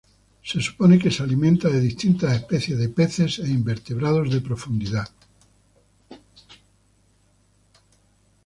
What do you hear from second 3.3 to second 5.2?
e invertebrados de profundidad.